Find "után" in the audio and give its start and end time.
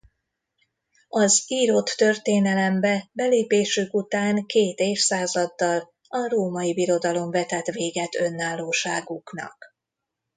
3.93-4.45